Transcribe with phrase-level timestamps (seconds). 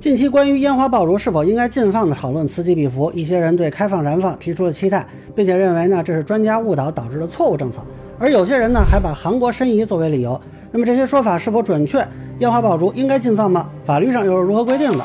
[0.00, 7.80] 近期关于烟花爆竹是否应该禁放的讨论此起彼伏，一些人对开放燃放提出了期待，并且认为呢这是专家误导导致的错误政策，
[8.16, 10.40] 而有些人呢还把韩国申遗作为理由。
[10.70, 12.06] 那么这些说法是否准确？
[12.38, 13.68] 烟花爆竹应该禁放吗？
[13.84, 15.04] 法律上又是如何规定的？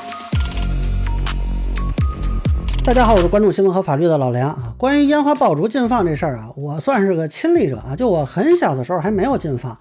[2.86, 4.75] 大家好，我是关注新闻和法律的老梁啊。
[4.78, 7.96] 关于烟花爆竹禁放这事儿啊，我算是个亲历者啊。
[7.96, 9.75] 就我很小的时候还没有禁放，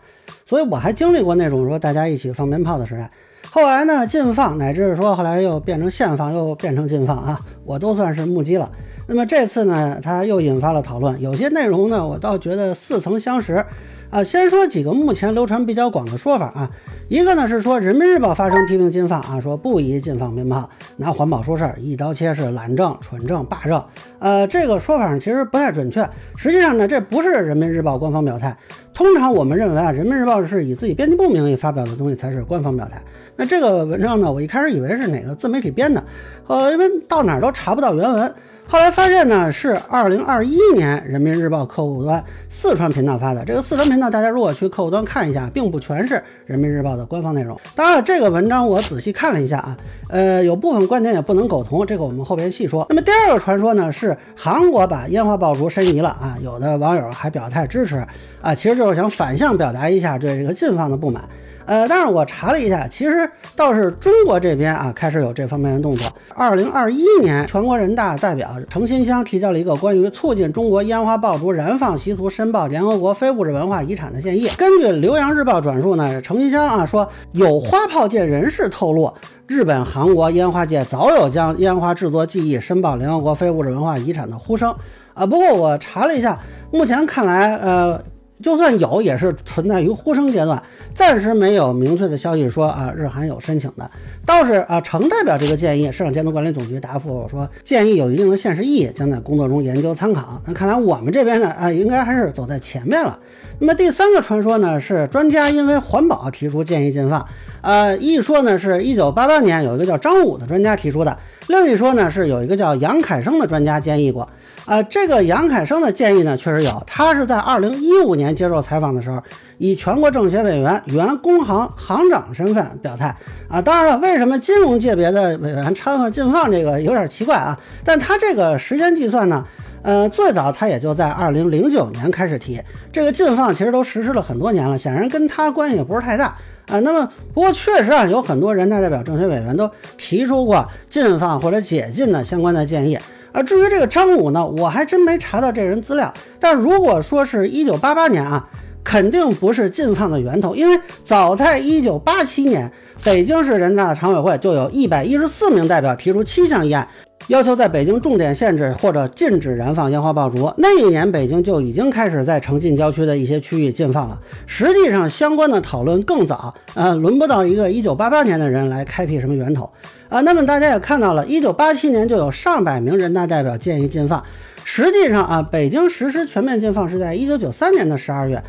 [0.47, 3.11] 所以我还经历过那种说大家一起放鞭炮的时代。
[3.55, 8.73] 后来呢，禁放乃至说后来又变成限放，又变成禁放啊，我都算是目击了。
[9.06, 13.62] 那么这次呢，它又引发了讨论，有些内容呢，我倒觉得似曾相识
[14.09, 14.25] 啊。
[14.25, 16.70] 先说几个目前流传比较广的说法啊，
[17.11, 23.84] 一个呢是说人民日报发声批评禁放啊，说不宜禁放鞭炮，拿环保说事儿，一刀切是懒政、蠢政、霸政。
[24.19, 26.09] 呃，这个说法其实不太准确，
[26.39, 28.56] 实际上呢，这不是人民日报官方表态。
[28.95, 33.03] 通常我们认为啊，人民日报是以自己编辑部名义发表的东西才是官方表态。
[33.36, 36.02] 那这个文章呢，我一开始以为是哪个自媒体编的，
[36.46, 38.34] 呃，因为到哪儿都查不到原文。
[38.68, 43.44] 后来发现呢，是二零二一年人民日报客户端四川频道发的。
[43.44, 47.58] 这个四川频道，大家如果去客户端看一下，并不全是人民日报的官方内容。
[47.74, 49.77] 当然了，这个文章我仔细看了一下啊，
[50.08, 52.86] 呃，有部分观点也不能苟同，这个我们后边细说。
[52.89, 58.06] 那么第二个传说呢，是韩国把烟花爆竹申遗了啊，有的网友还表态支持
[58.41, 61.22] 啊，其实就是想反向表达一下对这个禁放的不满。
[61.66, 66.08] 呃，但是我查了一下，其实倒是中国这边啊开始有这方面的动作。
[66.34, 74.48] 二零二一年，全国人大代表程新香提交了一个关于促进中国烟花爆竹燃放习俗申报联合国非物质文化遗产的建议。
[74.58, 79.12] 根据《浏阳日报》转述呢，程新香啊说，有花炮界人士透露，
[79.46, 84.74] 日本、韩国烟花界早有将烟花制作技艺申报联合国非物质文化遗产的呼声
[85.14, 85.24] 啊。
[85.24, 86.38] 不过我查了一下，
[86.72, 88.02] 目前看来，呃。
[88.43, 90.62] 就算有，也是存在于呼声阶段，
[90.95, 93.91] 暂时没有明确的消息说啊，日韩有申请的。
[94.27, 100.41] 倒是啊，程代表这个建议，市场监督管理总局答复说，建议有一定的现实意义，将在工作中研究参考。
[100.47, 103.19] 那看来我们这边呢，啊，应该还是走在前面了。
[103.58, 107.25] 那么第三个传说呢，是专家因为环保提出建议禁放。
[107.61, 111.17] 呃，一说呢是一九八八年有一个叫张武的专家提出的，
[111.47, 114.29] 另一说呢是有一个叫杨凯生的专家建议过。
[114.72, 116.83] 啊，这个杨凯生的建议呢，确实有。
[116.86, 119.22] 他是在二零一五年接受采访的时候，
[119.58, 123.14] 以全国政协委员、原工行行长身份表态。
[123.48, 127.60] 啊，当然了，为什么金融界别的委员掺和禁放这个有点奇怪啊？
[127.84, 129.44] 但他这个时间计算呢，
[129.82, 132.58] 呃，最早他也就在二零零九年开始提
[132.90, 136.34] 这个禁放，其实都实施了很多年了，显然跟他关系也不是太大
[136.69, 136.81] 啊。
[136.81, 142.99] 那么，不过确实啊，有很多人大代表、政协委员都提出过禁放或者解禁的相关的建议。
[143.32, 146.12] 啊，至于这个张武呢，我还真没查到这人资料。
[146.38, 148.49] 但如果说是一九八八年啊，
[148.85, 152.70] 肯定不是禁放的源头，因为早在一九八七年，
[153.03, 156.87] 北京市人大常委会就有一百一十四名代表提出七项议案。
[157.29, 160.53] 要求在北京重点限制或者禁止燃放烟花爆竹。
[160.59, 164.19] 那一年，北京就已经开始在城近郊区的一些区域禁放了。
[164.44, 169.70] 实际上，相关的讨论更早，呃，轮不到一个一九八八年的人来开辟什么源头
[170.12, 170.20] 啊。
[170.20, 174.23] 那么大家也看到了，1987年就有上百名人大代表建议禁放。
[174.64, 178.44] 实际上啊，北京实施全面禁放是在1993年的12月。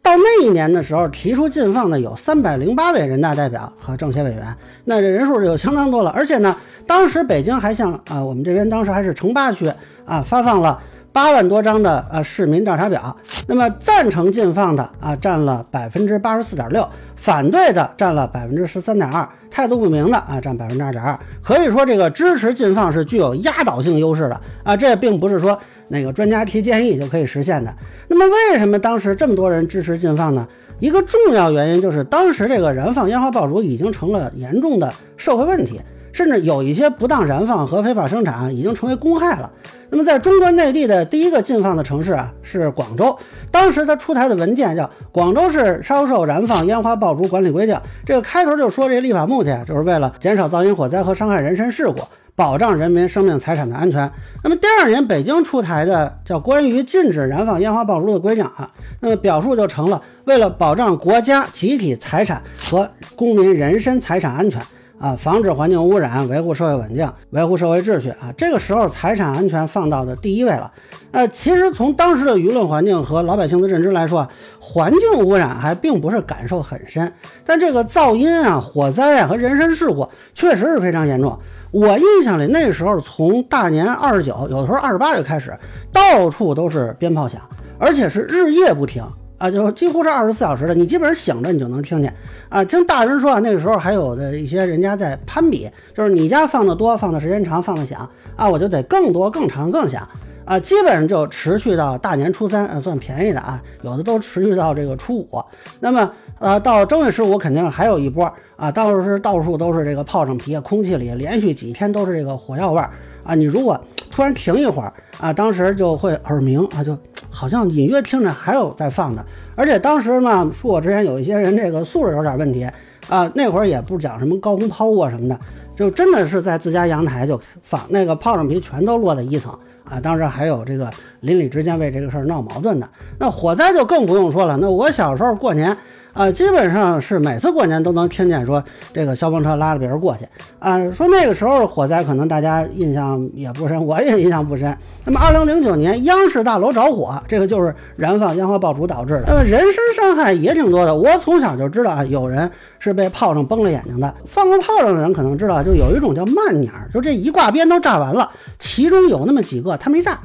[0.00, 6.10] 到那一年的时候，提出禁放的有三百零八位人大代表和政协委员，那这人数就相当多了。
[6.10, 6.56] 而且呢，
[6.86, 9.70] 当时北京还向啊，我们这边当时还是城八区
[10.06, 10.80] 啊，发放了
[11.12, 13.14] 八万多张的呃市民调查表。
[13.46, 16.88] 那么赞成禁放的啊，占了百分之八十四点六，
[17.18, 21.18] 反对的占了百分之十三点二，态度不明的啊占百分之二点二。
[21.42, 24.74] 可以说，这个支持禁放是具有压倒性优势的啊。
[24.74, 25.60] 这并不是说。
[25.90, 27.74] 那个专家提建议就可以实现的。
[28.08, 30.46] 那么为什么当时这么多人支持禁放呢？
[30.80, 35.80] 一个重要原因就是当时这个燃放烟花爆竹已经成了严重的社会问题，
[36.18, 39.48] 甚至有一些不当燃放和非法生产已经成为公害了。
[39.88, 43.16] 那么在中国内地的第一个禁放的城市啊是广州，
[43.52, 52.00] 当时他出台的文件叫《广州市销售燃放烟花爆竹管理规定》，这个开头就说这立法目的啊就是为了减少噪音火灾和伤害人身事故。
[52.34, 54.08] 保障人民生命财产的安全。
[54.44, 64.62] 那么第二年，北京出台的叫《关于禁止燃放烟花爆竹的规定》啊，那么表述就成了为了保障国家集体财产和公民人身财产安全
[64.98, 68.32] 啊，防止环境污染，维护社会稳定，维护社会秩序啊。
[68.36, 70.70] 这个时候，财产安全放到的第一位了。
[71.12, 74.28] 呃，其实从当时的舆论环境和老百姓的认知来说，
[74.58, 77.12] 环境污染还并不是感受很深，
[77.44, 81.38] 但这个噪音啊、火灾啊和人身事故确实是非常严重。
[81.70, 85.54] 我印象里，那时候从大年二十九，有的时候二十八就开始，
[85.92, 87.40] 到处都是鞭炮响，
[87.78, 89.06] 而且是日夜不停
[89.38, 92.12] 啊，就几乎是二十四小时的，你基本上醒着你就能听见
[92.48, 92.64] 啊。
[92.64, 100.06] 听大人说啊，那个时候还有的一些人家在攀比，就是你家放的多，放的时间长，放的响啊，我就得更多、更长、更响
[100.44, 100.58] 啊。
[100.58, 105.44] 基本上就持续到大年初三，算便宜的啊，有的都持续到这个初五。
[105.78, 112.90] 那么呃，到正月十五肯定还有一波啊，到时是到处都是这个炮仗皮，空气里连续几天都是这个火药味儿
[113.22, 113.36] 啊。
[113.36, 113.80] 你如果
[114.10, 116.98] 突然停一会儿啊，当时就会耳鸣啊，就。
[117.30, 122.68] 好像隐约听着还有在放的，而且当时呢，恕我直言有一些人这个素质有点问题
[123.08, 125.38] 啊，那会儿也不讲什么高空抛物啊什么的，
[125.76, 129.52] 就真的是在自家阳台就放那个炮仗皮，全都落在一层
[129.84, 130.00] 啊。
[130.00, 130.90] 当时还有这个
[131.20, 132.88] 邻里之间为这个事儿闹矛盾的，
[133.18, 134.56] 那火灾就更不用说了。
[134.56, 135.76] 那我小时候过年。
[136.18, 138.60] 啊，基本上是每次过年都能听见说
[138.92, 140.26] 这个消防车拉着别人过去
[140.58, 140.76] 啊。
[140.90, 144.76] 说那个时候火灾可能大家印象也不深，我也印象不深。
[145.04, 149.26] 那么，二零零九年央视大楼着火，这个就是燃放烟花爆竹导致的。
[149.28, 150.92] 那么人身伤害也挺多的。
[150.92, 152.50] 我从小就知道啊，有人
[152.80, 154.12] 是被炮仗崩了眼睛的。
[154.26, 158.28] 放过炮仗的人可能知道，就有一种叫慢鸟，就这一挂鞭都炸完了，
[158.58, 160.18] 其中有那么几个它没炸。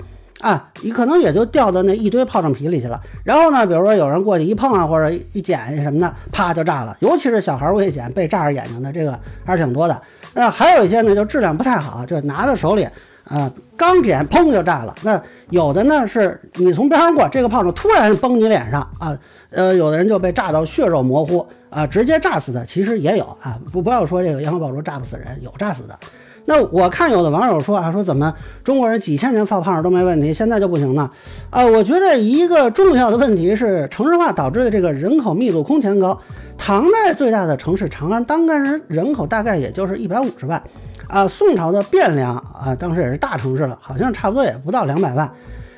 [0.43, 2.99] 啊，你可能也就掉到那一堆炮仗皮里去了。
[3.23, 6.97] 然后呢，比如说有人过去一碰啊，或者一捡什么的，啪就炸了。
[6.99, 10.01] 尤其是小孩儿未捡被炸着眼睛的，这个还是挺多的。
[10.33, 12.85] 那还有一些呢，就质量不太好，就拿在手里
[13.23, 14.93] 啊，刚捡砰就炸了。
[15.03, 19.17] 那有的呢，是你从边上过，这个炮仗突然崩你脸上啊，
[19.49, 23.57] 呃，有的人就被炸到血肉模糊啊，直接炸死的，其实也有啊。
[23.71, 25.97] 不不要说这个烟花爆竹炸不死人，有炸死的。
[26.45, 31.09] 那我看有的网友说啊，说怎么中国人几千年放炮仗都没问题，现在就不行呢？
[31.49, 36.19] 啊，我觉得一个重要的问题是城市化导致的这个人口密度空前高。
[36.57, 40.61] 唐代最大的城市长安，当时人口大概也就是一百五十万，
[41.07, 45.29] 啊，宋朝的汴梁啊，当时也是大城市了，好像差不多也不到两百万。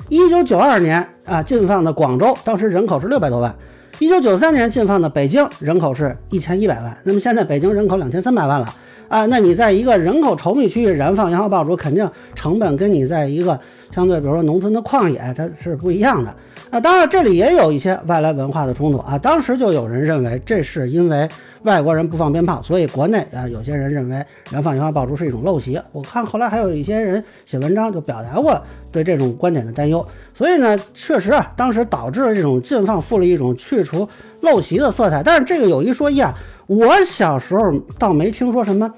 [0.08, 3.54] 一九九二年啊，进放的广州，当时人口是六百多万。
[3.98, 6.96] 一九九三年进放的北京，人口是一千一百万。
[7.04, 8.72] 那么现在北京人口两千三百万了。
[9.08, 13.58] 啊，那你在一个人口稠密区域燃放烟花爆竹，肯定成本跟你在一个
[13.92, 16.34] 相对，比如说农村的旷野，它是不一样的。
[16.70, 19.16] 啊，当然这里也有一些外来文化的冲突啊。
[19.16, 21.28] 当时就有人认为这是因为
[21.62, 25.80] 外国人不放鞭炮，所以国内啊有些人认为燃放烟花爆竹是一种陋习。
[25.92, 28.60] 我看后来还有一些人写文章就表达过
[28.90, 30.04] 对这种观点的担忧。
[30.34, 34.08] 所以呢，确实啊，当时导致了这种禁放附了一种去除
[34.42, 35.22] 陋习的色彩。
[35.22, 36.34] 但是这个有一说一啊。
[36.66, 38.92] 我小时候倒没听说什么，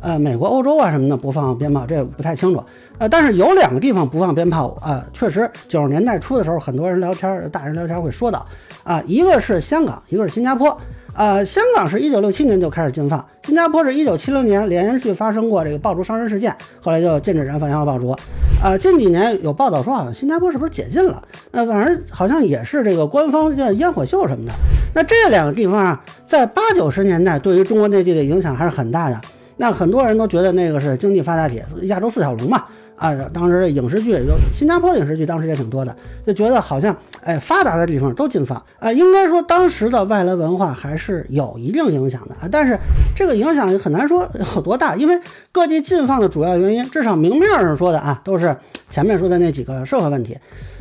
[0.00, 2.62] 呃，美国、欧洲啊什么的不放鞭炮，这不太清楚。
[2.98, 8.44] 呃，但是有两个地方不放鞭炮啊，确实九十年代初的时候，很多人聊天，大人聊天会说到
[8.84, 10.76] 啊，一个是香港，一个是新加坡。
[11.14, 18.16] 啊，香港是一九六七年就开始禁放，新加坡是一九七零年连续发生过这个爆竹伤人事件，后来就禁止燃放烟花爆竹。
[18.62, 21.22] 啊，近几年有报道说，好像新加坡是不是解禁了？
[21.50, 24.52] 呃反正好像也是这个官方叫烟火秀什么的。
[24.94, 29.20] 那这两个地方啊，在八九十年代对于中国内地的影响还是很大的。
[29.56, 32.64] 那很多人都觉得那个是经济发达体，亚洲四小龙嘛。
[32.96, 38.92] 啊，当时影视剧有新加坡影视剧，当时也挺多的，就觉得好像哎发达的地方都禁放啊。
[38.92, 42.78] 应该说当时的外来文化还是有一定影响的啊，但是
[43.16, 48.56] 这个影响很难说有多大，因为各地禁放的主要原因，至少明面上说的啊，都是
[48.88, 50.38] 前面说的那几个社会问题。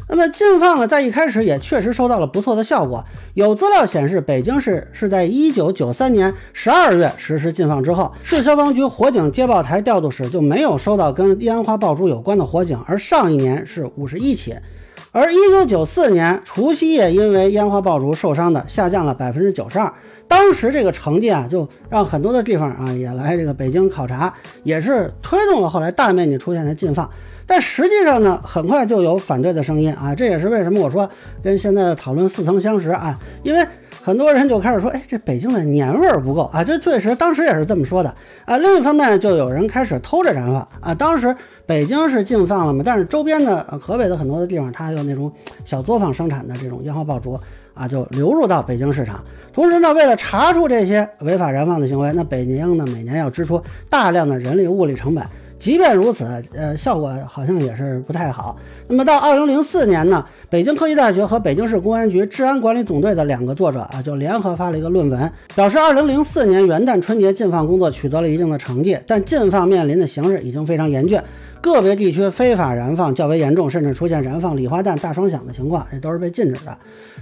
[0.09, 3.03] 那么禁放呢，在一开始也确实收到了不错的效果。
[3.33, 14.53] 有资料显示，北京市是在一九九三年十二月实施禁放之后，市消防局火警接报台调度室就没有收到跟烟花爆竹有关的火警，而上一年是五十一起。
[15.13, 19.91] 而一九九四年除夕夜因为烟花爆竹受伤的下降了百分之九十二。
[20.25, 27.10] 当时这个成绩啊，就让很多的地方啊也来这个北京考察，也是推动了后来大面积出现的禁放。
[27.46, 31.10] 但实际上呢，很快就有反对的声音啊，这也是为什么我说
[31.44, 33.68] 跟现在的讨论似曾相识啊，因为
[34.03, 38.13] 很多人就开始说，哎，这北京的年味儿不够啊，这确实当时也是这么说的
[38.46, 38.58] 啊。
[38.58, 40.96] 另一方面，就有人开始偷着燃放啊。
[40.96, 41.36] 当时
[41.67, 45.31] 北京是禁放了嘛，但是周边的河北的很多的地方，它还有那种
[45.63, 47.39] 小作坊生产的这种烟花爆竹
[47.75, 49.24] 啊，就流入到北京市场。
[49.53, 55.24] 同时呢，为了查出这些违法燃放的行为，那北京呢每年要支出大量的人力物力成本。
[55.62, 56.25] 即便如此，
[56.56, 58.58] 呃，效果好像也是不太好。
[58.88, 71.22] 那么到二零零四年呢，北京科技大学和北京市公安局治安管理总队的两个作者啊，就联合发了一个论文，表示二零零四年元旦春节禁放工作取得了一定的成绩，但禁放面临的形势已经非常严峻。
[71.62, 76.75] 个别地区非法燃放较为严重，甚至出现燃放礼花弹、大双响的情况，这都是被禁止的。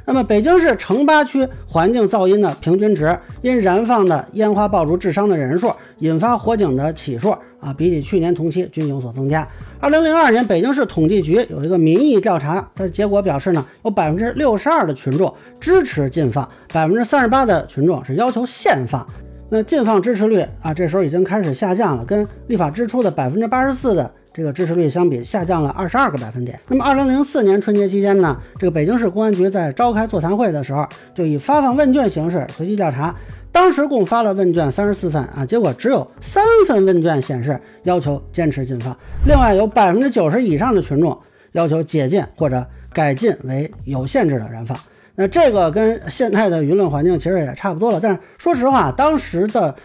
[0.05, 9.47] 那么，北京市城八区环境噪音的平均值，因燃放的烟花爆竹致伤的人数、引发火警的起数啊，比起去年同期均有所增加。
[9.79, 19.05] 二零零二年，北京市统计局有一个民意调查它的结果表示呢，有百分之六十二的群众支持禁放，百分之三十八的群众是要求限放。
[19.49, 26.57] 那禁放支持率啊，这时候已经开始下降了，跟立法之初的百分之八十四的这个支持率相比，下降了二十二个百分点。
[26.69, 33.13] 那么，二零零四年春节期间呢，这个北京市公安局在召开座谈会的时候，就以发放问卷形式随机调查，
[33.51, 41.17] 当时共发了问卷三十四份啊，结果只有三份问卷显示要求坚持禁放，另外有百分之九十以上的群众
[41.51, 44.79] 要求解禁或者改进为有限制的燃放。
[45.15, 49.75] 那这个跟现在的舆论环境其实也差不多了，但是说实话，当时的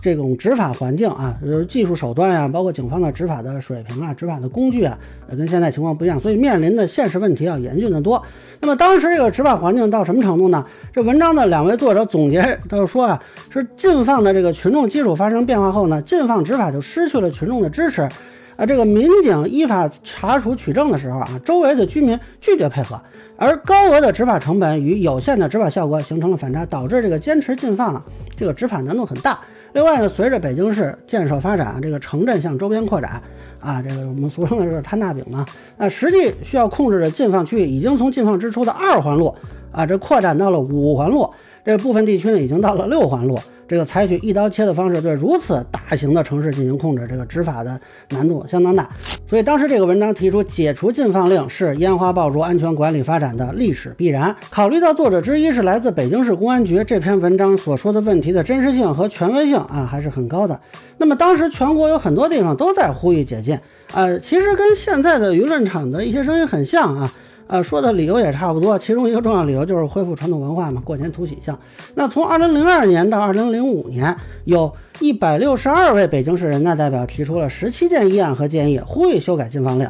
[0.00, 4.96] 这种执法环境啊，就是技术手段呀，包括警方的执法的水平啊、执法的工具啊，
[5.36, 8.22] 跟现在情况不一样，所以面临的现实问题要严峻得多。
[8.60, 10.64] 那么当时这个执法环境到什么程度呢？
[10.92, 18.02] 这文章的两位作者总结都是说啊，是禁放的这个群众基础发生变化后呢，禁放执法就失去了群众的支持
[18.56, 18.64] 啊。
[18.66, 23.00] 这个民警依法查处取证的时候啊，周围的居民拒绝配合。
[23.38, 28.02] 而高额的执法成本与有限的执法效果形成了反差，导致这个坚持禁放啊，
[28.34, 29.38] 这个执法难度很大。
[29.76, 33.22] 另外呢，随着北京市建设发展，这个城镇向周边扩展
[33.60, 35.44] 啊，这个我们俗称的是摊大饼嘛，
[35.76, 39.34] 那实际需要控制的禁放区域已经从禁放之初的二环路
[39.70, 41.30] 啊，这扩展到了五环路，
[41.62, 43.38] 这部分地区呢已经到了六环路。
[43.68, 47.78] 这个采取一刀切的方式对如此大型的城市进行控制，这个执法的
[48.08, 48.88] 难度相当大。
[49.28, 54.34] 所以当时这个文章提出解除禁放令是烟花爆竹安全管理发展的历史必然。
[54.50, 60.60] 考虑到作者之一是来自北京市公安局，这篇文章所说的问题的真实性和权威性啊还是很高的。
[60.98, 63.58] 那么当时全国有很多地方都在呼吁解禁，
[63.92, 67.12] 呃，其实跟现在的舆论场的一些声音很像啊。
[67.48, 71.56] 呃，说的理由也差不多，其中一个重要理由就是恢复传统文化嘛，过年图喜庆。
[71.94, 79.88] 那从二零零二年到二零零五年，有一百六十二位北京市人大代表提出了十七件议案和建议，呼吁修改禁放令。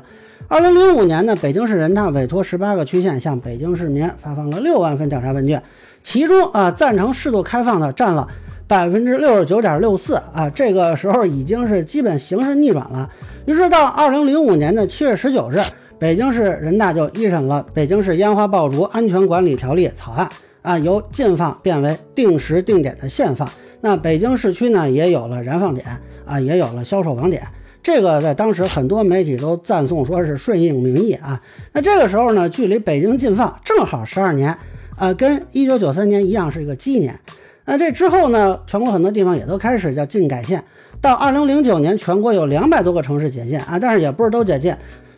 [0.48, 5.62] 二零零五年呢，北京市人大委托十八个区县向北京市民发放了六万份调查问卷，
[6.02, 8.28] 其中啊，赞成适度开放的占了
[8.68, 13.10] 百分之六十九点六四啊，这个时候已经是基本形势逆转了。
[13.46, 15.58] 于是到二零零五年的七月十九日。
[15.98, 20.28] 北京市人大就一审了《北京市烟花爆竹安全管理条例》草案，
[20.60, 23.48] 啊，由禁放变为定时定点的限放。
[23.80, 25.86] 那北京市区呢，也有了燃放点，
[26.26, 27.42] 啊，也有了销售网点。
[27.82, 31.40] 这个在当时很多媒体都赞颂，说是顺应民意啊。
[31.72, 34.54] 那这个时候呢，距离北京禁放正好十二年，
[34.98, 37.18] 啊，跟一九九三年一样是一个鸡年。
[37.64, 40.62] 那这之后呢，全国很多地方也都开始叫禁改限。
[41.00, 44.76] 到二零零九年，全国有两百多个城市解禁啊，但是也不是都解禁。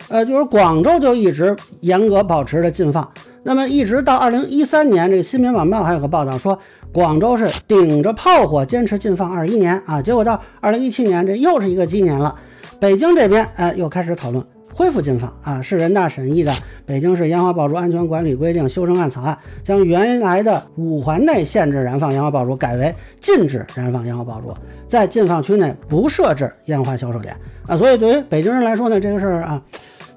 [0.09, 3.07] 呃，就是广州就一直严格保持着禁放，
[3.43, 6.57] 那么一直到二零一三年，这个《新民晚报》还有个报道说，
[6.91, 12.33] 广州是顶着炮火坚持禁放二十一年啊，结果到二零一七年，这又是一个鸡年了。
[12.79, 16.51] 北京这边，哎，又开始讨论恢复禁放啊，是人大审议的
[16.87, 24.51] 《北京市烟花爆竹安全管理规定修正案》草案，将原来的五环内限制燃放烟花爆竹改为禁止燃放烟花爆竹，
[24.87, 27.37] 在禁放区内不设置烟花销售点
[27.67, 29.61] 啊，所以对于北京人来说呢，这个事儿啊。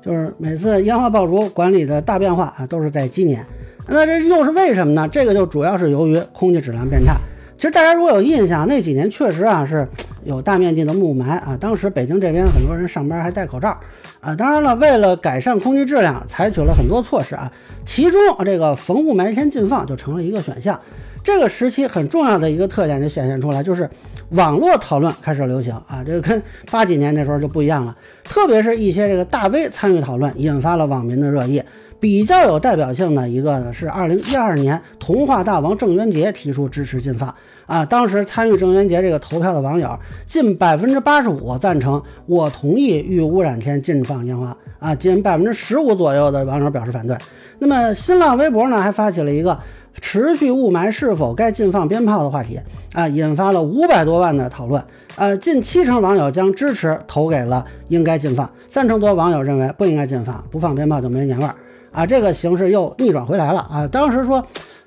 [0.05, 3.45] 就是每次烟花爆竹管理的大变化啊，都是在今年。
[3.87, 5.09] 那这又是为什么呢？
[5.09, 7.17] 这个就主要是由于空气质量变差。
[7.57, 9.87] 其实大家如果有印象，那几年确实啊是
[10.25, 11.57] 有大面积的雾霾啊。
[11.61, 13.79] 当时北京这边很多人上班还戴口罩
[14.21, 14.35] 啊。
[14.35, 17.53] 当然了，为了改善空气质量，采取了很多措施啊。
[17.87, 20.77] 其中这个逢雾霾天禁放就成了一个选项。
[21.23, 23.89] 这个时期很重要的一个特点就显现出来，就是
[24.31, 26.03] 网络讨论开始流行啊。
[26.05, 27.95] 这个跟八几年那时候就不一样了。
[28.33, 31.63] 特别是一些这个大 V 参与讨论，引发了网民的热议。
[32.01, 37.33] 比较有代表性的一个呢，是二零一二年童话大王郑渊洁提出支持禁放
[37.67, 37.85] 啊。
[37.85, 47.15] 当时参与郑渊洁这个投票的网友，近百分之八十五赞成，我同意遇污染天禁放烟花啊，仅百分之十五左右的网友表示反对。
[47.59, 49.59] 那么新浪微博呢，还发起了一个。
[50.01, 52.61] 持续雾霾是否该禁放鞭炮的话题
[52.93, 54.83] 啊，引发了五百多万的讨论。
[55.17, 61.55] 呃，近七成网友将支持投给了应该禁放，三成多网友认为不应该禁放，不放鞭炮就没年味儿
[61.93, 62.07] 啊。
[62.07, 63.87] 这个形势又逆转回来了啊。
[63.87, 64.45] 当时说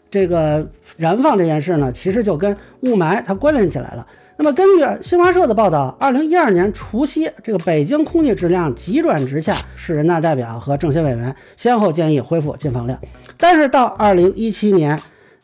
[0.10, 4.06] 这个燃放这件事呢，其实就跟雾霾它关联起来了。
[4.38, 12.98] 那么根据新华社的报道，二零一二年除夕，这个北京空气质量急转直下，市人大代表和政协委员先后建议恢复禁放令。
[13.38, 15.00] 但是到二零一七年，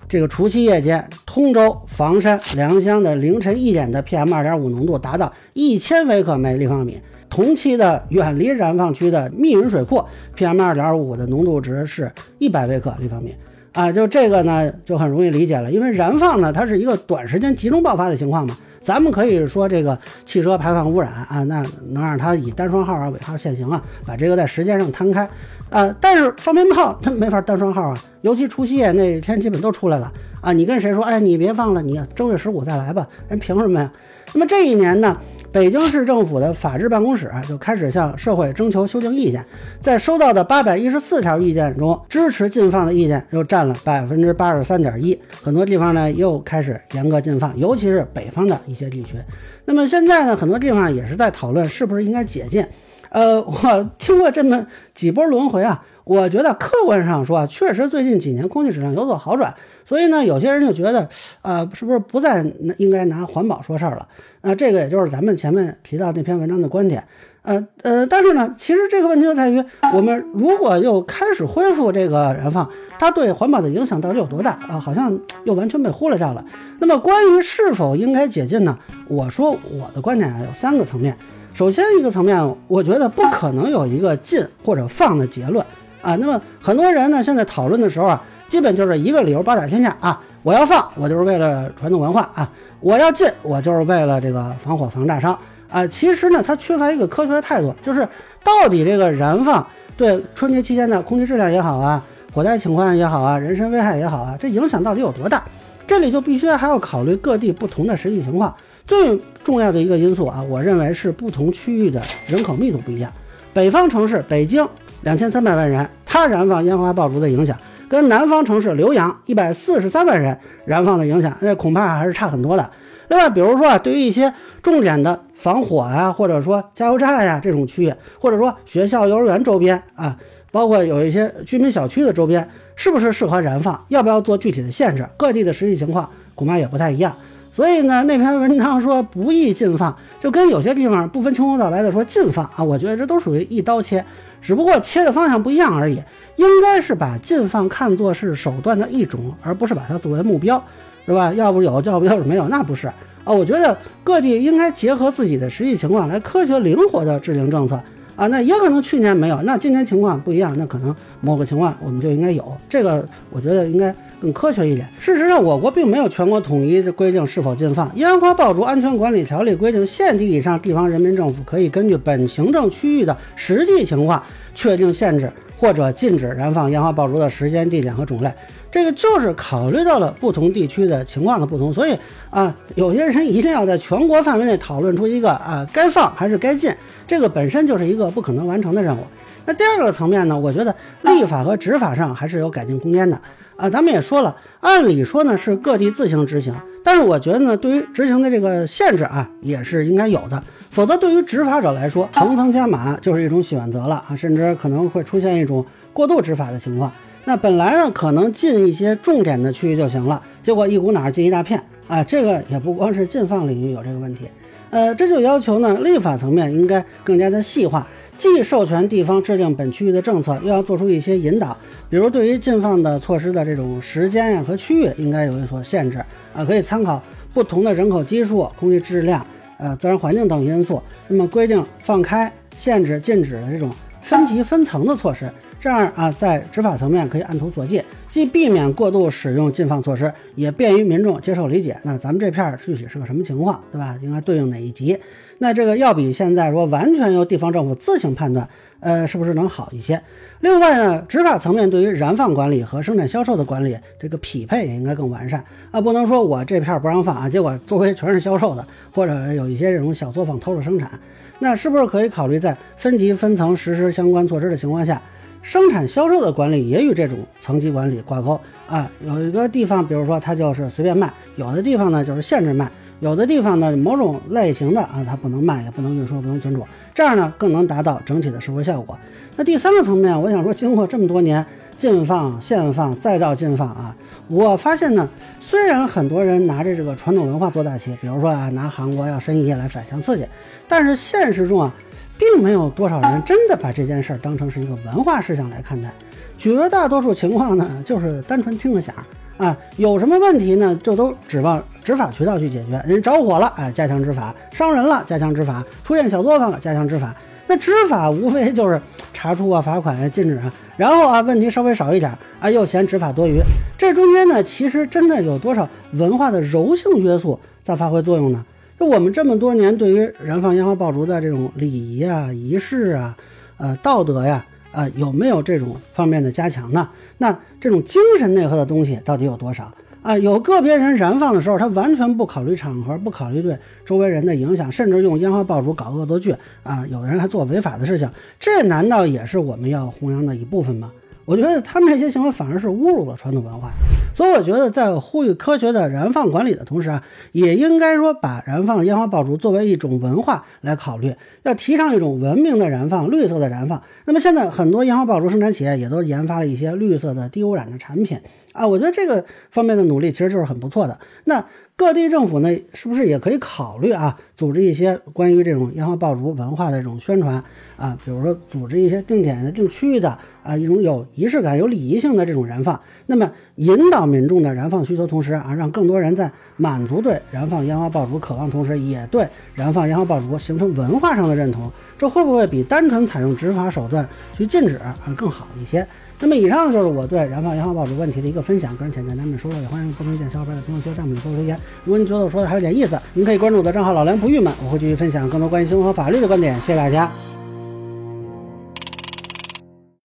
[0.09, 6.99] 这个除夕夜间，通州、房山、良乡的凌晨一点的 PM 二点五浓度达到一千微克每立方米。
[7.29, 10.03] 同期的远离燃放区的密云水库
[10.35, 13.33] PM 二点五的浓度值是一百微克立方米。
[13.71, 18.57] 啊，就这个呢，就很容易理解了，因为燃放呢，它是一个短时间集中爆发的情况嘛。
[18.81, 25.29] 咱们可以说这个汽车排放污染啊，那能让它以单双号啊尾号限行啊，把这个在时间上摊开。
[25.69, 30.11] 啊，但是放鞭炮它没法单双号啊，尤其除夕夜那天基本都出来了
[30.41, 30.51] 啊。
[30.51, 33.89] 你跟谁说，哎，你别放了，你正月十五再来吧，人凭什么呀？
[34.33, 35.17] 那么这一年呢，
[35.51, 39.45] 北京市政府的法制办公室就开始向社会征求修订意见，
[39.81, 49.17] 在收到的八百一十四条意见中，支持禁放的意见又占了百分之八十三点一，很多地方呢又开始严格禁放，尤其是北方的一些地区。
[49.65, 52.65] 那么现在呢，很多地方也是在讨论是不是应该解禁。
[53.09, 54.65] 呃，我听过这么
[54.95, 59.53] 几波轮回啊，我觉得客观上说，确实最近几年空气质量有所好转，
[59.91, 61.09] 所以呢，有些人就觉得，
[61.41, 62.45] 呃，是不是不再
[62.77, 64.07] 应该拿环保说事儿了？
[64.39, 67.03] 那这个也就是咱们前面提到那篇文章的观点。
[67.41, 69.61] 呃呃，但是呢，其实这个问题就在于，
[69.93, 74.79] 我们如果又开始恢复这个燃放，它对环保的影响到底有多大啊？
[74.79, 76.45] 好像又完全被忽略掉了。
[76.79, 78.79] 那么关于是否应该解禁呢？
[79.09, 81.17] 我说我的观点啊，有三个层面。
[81.53, 85.65] 首先一个层面，我觉得不可能有一个禁或者放的结论
[86.01, 86.15] 啊。
[86.15, 90.21] 那么很多人呢，现在讨论的时候啊，基本就是一个理由包打天下啊。
[90.43, 92.43] 我要放，我就是为了传统文化啊；
[92.81, 95.37] 我要禁，我就是为了这个防火防炸伤
[95.69, 95.87] 啊。
[95.87, 98.05] 其实呢，它缺乏一个科学的态度，就是
[98.43, 99.65] 到底这个燃放
[99.95, 102.03] 对春节期间的空气质量也好啊，
[102.33, 105.41] 火灾情况也好啊，人身危害也好啊，这影响到底有多大？
[105.87, 108.53] 这里就必须还要考虑各地不同的实际情况。
[108.85, 113.09] 最重要的一个因素啊，我认为是不同区域的人口密度不一样。
[113.53, 114.67] 北方城市北京
[115.03, 117.55] 两千三百万人，它燃放烟花爆竹的影响，
[117.91, 122.71] 跟南方城市浏阳一百四十三万人燃放的影响，那恐怕还是差很多的。
[123.09, 124.33] 另外，比如说啊，对于一些
[124.63, 130.15] 重点的防火啊，或者说加油站呀这种区域，或者说学校、幼儿园周边啊，
[130.53, 133.77] 包括有一些居民小区的周边，是不是适合燃放？
[133.89, 135.05] 要不要做具体的限制？
[135.17, 137.13] 各地的实际情况恐怕也不太一样。
[137.53, 144.03] 所以呢，那篇文章说不宜禁放，就跟有些地方不分青红皂白的说禁放啊，我觉得这都属于一刀切，
[144.41, 146.01] 只不过切的方向不一样而已。
[146.37, 150.63] 应该是把禁放看作是手段的一种，而不是把它作为目标，
[151.05, 151.33] 对吧？
[151.33, 152.93] 要不有，要不要是没有，那不是啊。
[153.25, 157.79] 我觉得各地应该结合自己的实际情况来科学灵活的制定政策
[158.21, 158.27] 啊。
[158.27, 162.55] 那也可能去年没有，那今年情况不一样，那可能某个情况我们就应该有。
[162.69, 163.93] 这个我觉得应该。
[164.21, 164.87] 更科学一点。
[164.99, 167.91] 事实上，我国并没有全国统一的规定是否禁放。
[167.95, 174.21] 烟花爆竹安全管理条例规定，县级以上地方人民政府可以根据本行政区域的实际情况，
[174.53, 178.31] 确定限制或者禁止燃放烟花爆竹的时间、地点和种类。
[178.71, 181.97] 这个就是考虑到了不同地区的情况的不同，所以
[182.29, 186.73] 啊，有些人一定要在全国范围内讨论出一个啊该放还是该禁，
[187.05, 189.01] 这个本身就是一个不可能完成的任务。
[189.45, 193.19] 那第二个层面呢，我觉得立法和执法上还是有改进空间的。
[193.57, 206.91] 啊，咱们也说了，按理说呢是各地自行执行，但是我觉得呢，对于执行的这个限制啊，也是应该有的，否则对于执法者来说，层层加码就是一种选择了啊，甚至可能会出现一种过度执法的情况。
[207.25, 211.61] 那本来呢，可能进一些重点的区域就行了，结果一股脑儿进一大片。
[211.87, 214.21] 啊，这个也不光是禁放领域有这个问题，
[214.69, 217.85] 呃，这就要求呢，立法层面应该更加的细化，
[218.17, 221.57] 既授权地方制定本区域的政策，又要做出一些引导。
[221.89, 225.97] 比如，对于禁放的措施的这种时间呀和区域，应该有一所限制。
[226.33, 227.03] 啊，可以参考
[227.33, 229.25] 不同的人口基数、空气质量、
[229.57, 233.69] 呃自然环境等因素，那么规定放开、限制、禁止的这种
[234.01, 241.79] 分级分层的措施，这样啊，在执法层面可以按图索骥，既避免过度使用禁放措施，也便于民众接受理解。
[241.83, 243.95] 那咱们这片具体是个什么情况，对吧？
[244.01, 244.97] 应该对应哪一级？
[245.37, 248.47] 那这个要比现在说完全由地方政府自行判断。
[248.79, 250.01] 呃，是不是能好一些？
[250.39, 255.79] 另外呢，执法层面对于燃放管理和生产销售的管理，这个匹配也应该更完善啊！
[255.79, 260.99] 不能说我这片不让放啊，结果周围全是销售的，或者有一些这种小作坊偷着生产，
[261.43, 265.01] 那是不是可以考虑在分级分层实施相关措施的情况下，
[265.41, 268.87] 生产销售的管理也与这种层级管理挂钩啊？
[269.03, 272.69] 有一个地方，比如说它就是随便卖，有的地方呢就是限制卖。
[272.99, 278.95] 有的地方呢，某种类型的啊，它不能卖，也不能运输，不能存储，这样呢更能达到整体的示威效果。
[279.35, 281.43] 那第三个层面，我想说，经过这么多年
[281.81, 283.95] 禁放、限放，再到禁放啊，
[284.27, 290.23] 我发现呢，虽然很多人拿着这个传统文化做大旗，比如说啊，拿韩国要申遗来反向刺激，
[290.67, 291.73] 但是现实中啊，
[292.19, 295.89] 并没有多少人真的把这件事儿当成是一个文化事项来看待，
[296.37, 298.93] 绝大多数情况呢，就是单纯听个响
[299.37, 302.79] 啊，有什么问题呢，就都指望执法渠道去解决。
[302.85, 307.11] 人着火了，哎，加强执法；伤人了，加强执法；出现小作坊了，加强执法。
[307.51, 312.09] 那执法无非就是查处啊、罚款啊、禁止啊，然后啊，问题稍微少一点
[312.39, 313.41] 啊，又嫌执法多余。
[313.77, 318.45] 这中间呢，其实真的有多少文化的柔性约束在发挥作用呢？
[318.79, 323.17] 就我们这么多年对于燃放烟花爆竹的这种礼仪啊、仪式啊、
[323.57, 326.87] 呃道德呀，呃有没有这种方面的加强呢？
[327.17, 329.69] 那这种精神内核的东西到底有多少？
[330.01, 336.83] 啊，有个别人燃放的时候，他完全不考虑场合，不考虑对周围人的影响，甚至用烟花爆竹搞恶作剧啊！
[336.89, 338.09] 有的人还做违法的事情，
[338.39, 340.91] 这难道也是我们要弘扬的一部分吗？
[341.25, 343.69] 我觉得他们这些行为反而是侮辱了传统文化。
[344.15, 353.83] 所以我觉得，在呼吁科学的燃放管理的同时啊，也应该说把燃放烟花爆竹作为一种文化来考虑，要提倡一种文明的燃放、绿色的燃放。
[354.05, 358.19] 那么现在很多烟花爆竹生产企业也都研发了一些绿色的、低污染的产品
[358.53, 360.99] 啊，我觉得这个方面的努力其实就是很不错的。
[361.25, 367.43] 那各地政府呢，是不是也可以考虑啊，组织一些关于这种烟花爆竹文化的这种宣传
[367.75, 367.97] 啊？
[368.05, 385.87] 比如说组织一些定点的、定区域的啊，一种有仪式感、有礼仪性的这种燃放，那么引导民众的燃放需求，同时啊，让更多人在满足对燃放烟花爆竹渴望同时，也对燃放烟花爆竹形成文化上的认同，这会不会比单纯采用执法手段去禁止啊更好一些？
[386.21, 391.57] 那么以上就是我对燃放烟花爆竹问题的一个分享，个人浅见难免说了，也欢迎不同意见小伙伴在评论区、弹幕里给我留言。
[391.83, 396.53] 如果您觉得我说的还有点意思，您可以关注我的账号老梁不郁闷，我会继续分享更多关于新闻和法律的观点。
[396.55, 397.09] 谢谢大家。